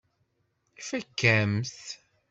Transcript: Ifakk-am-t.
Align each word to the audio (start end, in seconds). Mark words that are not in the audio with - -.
Ifakk-am-t. 0.79 1.77